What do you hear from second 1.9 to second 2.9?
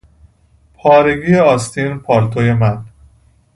پالتوی من